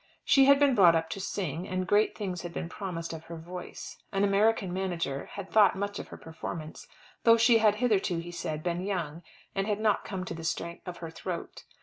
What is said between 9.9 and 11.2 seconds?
come to the strength of her